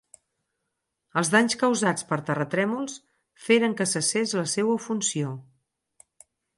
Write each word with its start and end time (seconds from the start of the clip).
Els 1.21 1.29
danys 1.33 1.57
causats 1.65 2.07
per 2.13 2.19
terratrèmols 2.31 2.97
feren 3.47 3.79
que 3.83 3.91
cessés 3.95 4.35
en 4.39 4.45
la 4.45 4.51
seua 4.59 4.83
funció. 4.91 5.41